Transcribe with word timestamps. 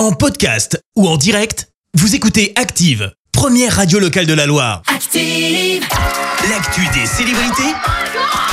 En 0.00 0.12
podcast 0.12 0.82
ou 0.96 1.06
en 1.06 1.18
direct, 1.18 1.68
vous 1.92 2.14
écoutez 2.14 2.54
Active, 2.56 3.12
première 3.32 3.76
radio 3.76 3.98
locale 3.98 4.24
de 4.24 4.32
la 4.32 4.46
Loire. 4.46 4.80
Active. 4.86 5.86
L'actu 6.48 6.80
des 6.94 7.04
célébrités, 7.04 7.74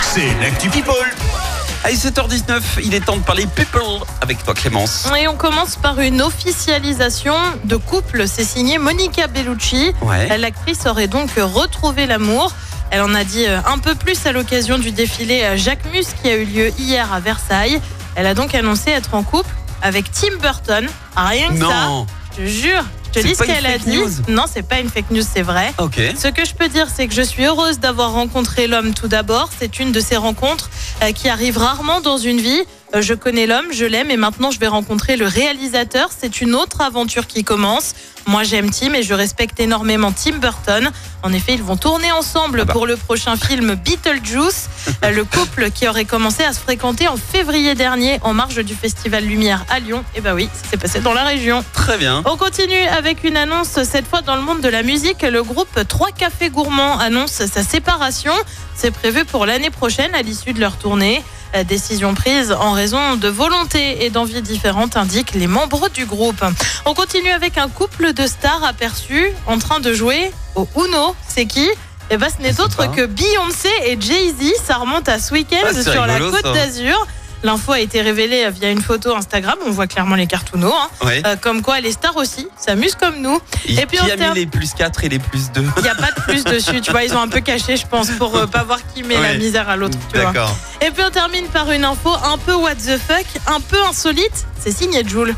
c'est 0.01 0.27
l'actu 0.41 0.69
People. 0.69 0.93
Allez, 1.85 1.95
7h19, 1.95 2.61
il 2.83 2.93
est 2.93 2.99
temps 2.99 3.15
de 3.15 3.21
parler 3.21 3.45
people 3.55 3.79
avec 4.19 4.43
toi 4.43 4.55
Clémence. 4.55 5.07
Et 5.17 5.29
on 5.29 5.37
commence 5.37 5.77
par 5.77 6.01
une 6.01 6.21
officialisation 6.21 7.37
de 7.63 7.77
couple. 7.77 8.27
C'est 8.27 8.43
signé 8.43 8.77
Monica 8.77 9.27
Bellucci. 9.27 9.93
Ouais. 10.01 10.37
L'actrice 10.37 10.85
aurait 10.85 11.07
donc 11.07 11.29
retrouvé 11.37 12.07
l'amour. 12.07 12.51
Elle 12.91 13.03
en 13.03 13.13
a 13.13 13.23
dit 13.23 13.45
euh, 13.45 13.59
un 13.65 13.77
peu 13.77 13.95
plus 13.95 14.25
à 14.25 14.33
l'occasion 14.33 14.79
du 14.79 14.91
défilé 14.91 15.55
Jacques 15.55 15.85
Mus 15.93 16.07
qui 16.21 16.29
a 16.29 16.35
eu 16.35 16.43
lieu 16.43 16.73
hier 16.77 17.13
à 17.13 17.21
Versailles. 17.21 17.79
Elle 18.15 18.27
a 18.27 18.33
donc 18.33 18.53
annoncé 18.53 18.91
être 18.91 19.13
en 19.13 19.23
couple 19.23 19.55
avec 19.81 20.11
Tim 20.11 20.35
Burton. 20.41 20.87
Rien 21.15 21.49
que 21.49 21.57
ça, 21.59 21.63
Non. 21.87 22.05
je 22.37 22.43
te 22.43 22.47
jure. 22.47 22.83
Je 23.15 23.21
te 23.21 23.25
lis 23.27 23.35
ce 23.35 23.43
qu'elle 23.43 23.65
a 23.65 23.77
dit. 23.77 23.97
news 23.97 24.09
Non, 24.27 24.43
c'est 24.51 24.61
pas 24.67 24.79
une 24.79 24.89
fake 24.89 25.11
news, 25.11 25.23
c'est 25.33 25.41
vrai. 25.41 25.73
Ok. 25.79 25.99
Ce 26.21 26.27
que 26.27 26.45
je 26.45 26.53
peux 26.53 26.67
dire, 26.67 26.87
c'est 26.93 27.07
que 27.07 27.13
je 27.13 27.21
suis 27.21 27.45
heureuse 27.45 27.79
d'avoir 27.79 28.11
rencontré 28.11 28.67
l'homme 28.67 28.93
tout 28.93 29.07
d'abord. 29.07 29.49
C'est 29.57 29.79
une 29.79 29.91
de 29.91 29.99
ces 29.99 30.17
rencontres 30.17 30.69
euh, 31.01 31.11
qui 31.13 31.29
arrivent 31.29 31.57
rarement 31.57 32.01
dans 32.01 32.17
une 32.17 32.39
vie. 32.39 32.61
Euh, 32.95 33.01
je 33.01 33.13
connais 33.13 33.47
l'homme, 33.47 33.67
je 33.71 33.85
l'aime 33.85 34.11
et 34.11 34.17
maintenant 34.17 34.51
je 34.51 34.59
vais 34.59 34.67
rencontrer 34.67 35.17
le 35.17 35.25
réalisateur. 35.25 36.09
C'est 36.17 36.41
une 36.41 36.55
autre 36.55 36.81
aventure 36.81 37.27
qui 37.27 37.43
commence. 37.43 37.93
Moi 38.25 38.43
j'aime 38.43 38.69
Tim 38.69 38.93
et 38.93 39.03
je 39.03 39.13
respecte 39.13 39.59
énormément 39.59 40.11
Tim 40.11 40.37
Burton. 40.37 40.89
En 41.23 41.33
effet, 41.33 41.53
ils 41.53 41.63
vont 41.63 41.75
tourner 41.77 42.11
ensemble 42.11 42.59
Ah 42.61 42.65
bah. 42.65 42.73
pour 42.73 42.85
le 42.87 42.95
prochain 42.95 43.35
film 43.35 43.75
Beetlejuice. 43.75 44.69
Euh, 45.03 45.11
le 45.11 45.25
couple 45.25 45.69
qui 45.69 45.87
aurait 45.87 46.05
commencé 46.05 46.43
à 46.43 46.53
se 46.53 46.59
fréquenter 46.59 47.07
en 47.07 47.17
février 47.17 47.75
dernier 47.75 48.19
en 48.23 48.33
marge 48.33 48.63
du 48.63 48.73
Festival 48.73 49.23
Lumière 49.23 49.63
à 49.69 49.79
Lyon. 49.79 50.03
Et 50.15 50.21
bah 50.21 50.33
oui, 50.33 50.49
ça 50.51 50.71
s'est 50.71 50.77
passé 50.77 51.01
dans 51.01 51.13
la 51.13 51.23
région. 51.23 51.63
Très 51.73 51.99
bien. 51.99 52.23
On 52.25 52.35
continue 52.35 52.81
avec 52.97 53.23
une 53.23 53.37
annonce, 53.37 53.83
cette 53.83 54.07
fois 54.07 54.21
dans 54.21 54.35
le 54.35 54.41
monde 54.41 54.61
de 54.61 54.69
la 54.69 54.81
musique. 54.81 55.21
Le 55.21 55.43
groupe 55.43 55.69
Trois 55.87 56.09
Cafés 56.11 56.49
Gourmands 56.49 56.97
annonce 56.97 57.45
sa 57.45 57.63
séparation. 57.63 58.33
C'est 58.75 58.89
prévu 58.91 59.23
pour 59.23 59.45
l'année 59.45 59.69
prochaine 59.69 60.15
à 60.15 60.23
l'issue 60.23 60.53
de 60.53 60.59
leur 60.61 60.77
tournée. 60.77 61.21
La 61.53 61.63
décision 61.63 62.13
prise 62.13 62.51
en 62.51 62.71
raison 62.73 63.15
de 63.15 63.27
volontés 63.27 64.05
et 64.05 64.09
d'envies 64.09 64.41
différentes, 64.41 64.95
indiquent 64.97 65.33
les 65.33 65.47
membres 65.47 65.89
du 65.89 66.05
groupe. 66.05 66.43
On 66.85 66.93
continue 66.93 67.31
avec 67.31 67.57
un 67.57 67.67
couple 67.69 68.13
de 68.13 68.27
stars 68.27 68.63
aperçus 68.63 69.29
en 69.47 69.57
train 69.57 69.79
de 69.79 69.93
jouer 69.93 70.31
au 70.55 70.67
Uno. 70.75 71.15
C'est 71.27 71.45
qui? 71.45 71.67
Eh 72.09 72.17
ben, 72.17 72.27
ce 72.29 72.41
n'est 72.41 72.59
autre 72.61 72.89
que 72.91 73.05
Beyoncé 73.05 73.69
et 73.85 73.99
Jay-Z. 73.99 74.53
Ça 74.65 74.75
remonte 74.75 75.09
à 75.09 75.19
ce 75.19 75.33
week-end 75.33 75.57
Ah, 75.67 75.73
sur 75.73 76.05
la 76.05 76.19
côte 76.19 76.53
d'Azur. 76.53 76.95
L'info 77.43 77.71
a 77.73 77.79
été 77.79 78.01
révélée 78.01 78.49
via 78.49 78.71
une 78.71 78.81
photo 78.81 79.15
Instagram. 79.15 79.55
On 79.65 79.71
voit 79.71 79.87
clairement 79.87 80.15
les 80.15 80.27
cartoonos. 80.27 80.73
hein. 80.73 80.89
Ouais. 81.05 81.21
Euh, 81.25 81.35
comme 81.39 81.61
quoi 81.61 81.79
les 81.79 81.91
stars 81.91 82.15
aussi 82.17 82.47
s'amusent 82.57 82.95
comme 82.95 83.21
nous. 83.21 83.39
Et, 83.67 83.73
et 83.75 83.85
puis, 83.85 83.97
qui 83.97 84.03
on 84.05 84.21
a 84.21 84.29
mis 84.29 84.35
les 84.41 84.45
plus 84.47 84.73
4 84.73 85.03
et 85.03 85.09
les 85.09 85.19
plus 85.19 85.51
2 85.51 85.63
Il 85.77 85.83
n'y 85.83 85.89
a 85.89 85.95
pas 85.95 86.11
de 86.11 86.21
plus 86.21 86.43
dessus, 86.43 86.81
tu 86.81 86.91
vois, 86.91 87.03
ils 87.03 87.13
ont 87.13 87.21
un 87.21 87.27
peu 87.27 87.39
caché, 87.41 87.77
je 87.77 87.85
pense, 87.85 88.09
pour 88.11 88.35
euh, 88.35 88.47
pas 88.47 88.63
voir 88.63 88.79
qui 88.93 89.03
met 89.03 89.15
la 89.15 89.21
Ouais. 89.21 89.37
misère 89.37 89.69
à 89.69 89.75
l'autre. 89.75 89.97
D'accord. 90.13 90.55
Et 90.81 90.91
puis 90.91 91.03
on 91.07 91.11
termine 91.11 91.45
par 91.47 91.69
une 91.71 91.85
info 91.85 92.11
un 92.23 92.37
peu 92.37 92.53
what 92.55 92.75
the 92.75 92.97
fuck, 92.97 93.25
un 93.47 93.59
peu 93.61 93.81
insolite, 93.83 94.45
c'est 94.59 94.75
signé 94.75 95.07
Joule. 95.07 95.35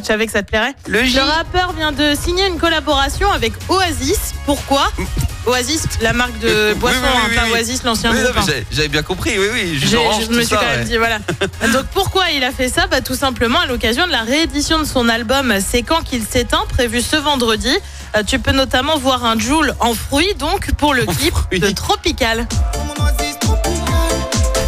Je 0.00 0.06
savais 0.06 0.26
que 0.26 0.32
ça 0.32 0.42
te 0.42 0.48
plairait. 0.48 0.74
Le 0.88 1.20
rappeur 1.20 1.72
vient 1.72 1.92
de 1.92 2.14
signer 2.14 2.46
une 2.46 2.58
collaboration 2.58 3.30
avec 3.30 3.52
Oasis. 3.68 4.32
Pourquoi? 4.46 4.90
Oasis, 5.46 5.82
la 6.00 6.12
marque 6.12 6.38
de 6.38 6.74
boisson, 6.74 6.98
oui, 7.02 7.08
oui, 7.12 7.16
hein, 7.16 7.26
oui, 7.30 7.36
pas 7.36 7.42
oui. 7.46 7.50
Oasis, 7.52 7.82
l'ancien 7.82 8.12
groupe. 8.12 8.36
hein. 8.36 8.44
j'avais- 8.70 8.88
bien 8.88 9.02
compris, 9.02 9.38
oui, 9.38 9.46
oui. 9.52 9.78
jus 9.78 9.88
je 9.88 10.28
me 10.30 10.40
suis 10.40 10.46
ça, 10.46 10.56
quand 10.56 10.66
même 10.66 10.84
dit, 10.84 10.96
voilà. 10.98 11.18
Donc 11.72 11.86
pourquoi 11.94 12.30
il 12.30 12.44
a 12.44 12.52
fait 12.52 12.68
ça? 12.68 12.86
Bah, 12.88 13.00
Tout 13.00 13.14
simplement 13.14 13.58
à 13.60 13.66
l'occasion 13.66 14.06
de 14.06 14.12
la 14.12 14.22
réédition 14.22 14.78
de 14.78 14.84
son 14.84 15.08
album 15.08 15.54
C'est 15.66 15.82
quand 15.82 16.02
qu'il 16.02 16.22
s'éteint, 16.24 16.64
prévu 16.68 17.00
ce 17.00 17.16
vendredi. 17.16 17.74
Euh, 18.16 18.22
tu 18.26 18.38
peux 18.38 18.52
notamment 18.52 18.98
voir 18.98 19.24
un 19.24 19.38
Joule 19.38 19.74
en 19.80 19.94
fruits, 19.94 20.34
donc 20.34 20.72
pour 20.74 20.92
le 20.94 21.02
En 21.08 21.12
clip 21.12 21.32
fruits. 21.34 21.60
de 21.60 21.70
Tropical. 21.70 22.46
Mon 22.76 23.04
oasis 23.04 23.38
tropicale, 23.40 23.82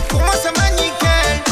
pour 0.08 0.20
moi 0.20 0.32
ça 0.42 0.50
m'a 0.56 0.70
nickel. 0.70 1.42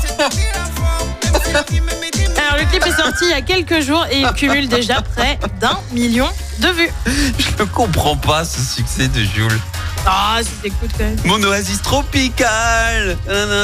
C'est 0.00 0.18
la 0.18 0.64
forme, 0.64 1.08
même 1.32 1.42
si 1.44 1.52
la 1.52 1.62
vie 1.62 1.80
me 1.80 1.86
met 2.00 2.10
des 2.10 2.24
Alors 2.40 2.56
le 2.58 2.64
clip 2.70 2.84
est 2.86 2.96
sorti 3.02 3.24
il 3.24 3.30
y 3.30 3.34
a 3.34 3.42
quelques 3.42 3.80
jours 3.84 4.04
et 4.10 4.20
il 4.20 4.28
cumule 4.32 4.68
déjà 4.68 5.02
près 5.02 5.38
d'un 5.60 5.78
million 5.92 6.28
de 6.60 6.68
vues. 6.68 6.90
Je 7.06 7.62
ne 7.62 7.68
comprends 7.68 8.16
pas 8.16 8.44
ce 8.44 8.60
succès 8.60 9.08
de 9.08 9.20
Jules. 9.20 9.60
Ah, 10.06 10.38
si 10.40 10.50
t'écoutes 10.62 10.90
quand 10.96 11.04
même. 11.04 11.16
Mon 11.24 11.42
oasis 11.42 11.82
tropicale. 11.82 13.16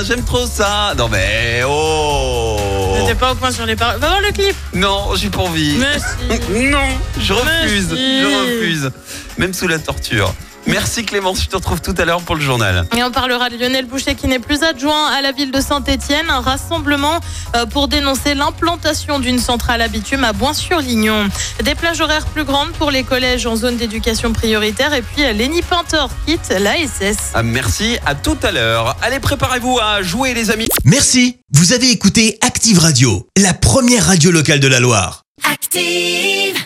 J'aime 0.07 0.25
trop 0.25 0.47
ça. 0.47 0.93
Non 0.97 1.09
mais 1.09 1.63
oh. 1.67 2.59
T'es 3.07 3.15
pas 3.15 3.33
au 3.33 3.35
point 3.35 3.51
sur 3.53 3.67
les 3.67 3.77
paroles. 3.77 4.01
Va 4.01 4.09
voir 4.09 4.21
le 4.21 4.33
clip. 4.33 4.57
Non, 4.75 5.15
j'ai 5.15 5.29
pas 5.31 5.43
envie. 5.43 5.77
Mais 5.79 5.99
si. 6.59 6.69
Non, 6.71 6.79
je 7.21 7.33
refuse. 7.33 7.89
si. 7.91 8.21
Je 8.21 8.27
refuse. 8.27 8.52
Même 9.39 9.55
sous 9.55 9.69
la 9.69 9.79
torture. 9.79 10.35
Merci 10.67 11.05
Clémence, 11.05 11.43
je 11.43 11.49
te 11.49 11.57
retrouve 11.57 11.81
tout 11.81 11.95
à 11.99 12.05
l'heure 12.05 12.23
pour 12.23 12.37
le 12.37 12.41
journal. 12.41 12.87
Et 12.97 13.03
on 13.03 13.11
parlera 13.11 13.51
de 13.51 13.57
Lionel 13.57 13.87
Boucher 13.87 14.15
qui 14.15 14.29
n'est 14.29 14.39
plus 14.39 14.63
adjoint 14.63 15.09
à 15.09 15.21
la 15.21 15.33
ville 15.33 15.51
de 15.51 15.61
Saint-Etienne. 15.61 16.31
Un 16.31 16.41
rassemblement 16.41 17.21
euh, 17.57 17.67
pour 17.67 17.89
dénoncer 17.89 18.35
l'implantation 18.35 19.19
d'une 19.19 19.41
centrale 19.41 19.83
à 19.83 19.89
bitume 19.89 20.25
à 20.25 20.33
Bois-sur-Lignon. 20.33 21.29
Des 21.65 21.75
plages 21.75 22.01
horaires 22.01 22.27
plus 22.27 22.45
grandes 22.45 22.71
pour 22.73 22.91
les 22.91 23.03
collèges 23.03 23.47
en 23.47 23.57
zone 23.57 23.77
d'éducation 23.77 24.33
prioritaire. 24.33 24.95
Et 24.95 25.03
puis 25.03 25.25
euh, 25.25 25.33
Lenny 25.33 25.63
Pintor 25.63 26.11
quitte 26.27 26.49
l'ASS. 26.51 27.33
Ah, 27.35 27.43
merci, 27.43 27.99
à 28.07 28.15
tout 28.15 28.39
à 28.43 28.53
l'heure. 28.53 28.97
Allez, 29.03 29.19
préparez-vous 29.19 29.79
à 29.81 30.03
jouer 30.03 30.33
les 30.33 30.51
amis. 30.51 30.69
Merci, 30.85 31.39
vous 31.53 31.73
avez 31.73 31.91
écouté 31.91 32.39
Active 32.41 32.79
Radio, 32.79 33.27
la 33.37 33.53
première 33.53 34.07
radio 34.07 34.31
locale 34.31 34.61
de 34.61 34.69
la 34.69 34.79
Loire. 34.79 35.25
Active. 35.51 36.63